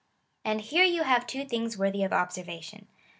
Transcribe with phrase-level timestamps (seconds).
[0.43, 2.87] '^And here you have two things worthy of observation.